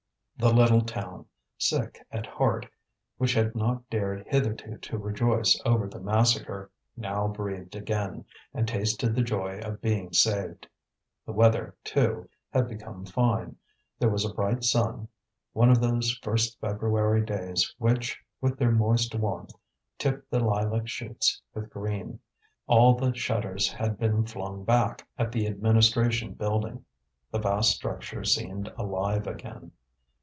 [0.37, 1.25] The little town,
[1.55, 2.65] sick at heart,
[3.19, 9.13] which had not dared hitherto to rejoice over the massacre, now breathed again, and tasted
[9.13, 10.67] the joy of being saved.
[11.27, 13.55] The weather, too, had become fine;
[13.99, 15.09] there was a bright sun
[15.53, 19.53] one of those first February days which, with their moist warmth,
[19.99, 22.19] tip the lilac shoots with green.
[22.65, 26.83] All the shutters had been flung back at the administration building,
[27.29, 29.71] the vast structure seemed alive again.